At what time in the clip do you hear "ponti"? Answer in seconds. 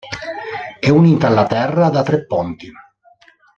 2.25-2.71